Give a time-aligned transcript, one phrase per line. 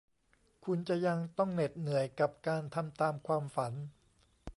[0.65, 3.73] คุณจะยังต้องเหน็ดเหนื่อยกับการทำตามความฝัน